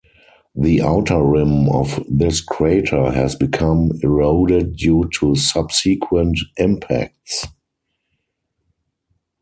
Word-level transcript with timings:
The 0.55 0.81
outer 0.81 1.21
rim 1.21 1.69
of 1.69 2.03
this 2.09 2.41
crater 2.41 3.11
has 3.11 3.35
become 3.35 3.91
eroded 4.01 4.75
due 4.75 5.07
to 5.19 5.35
subsequent 5.35 6.39
impacts. 6.57 7.45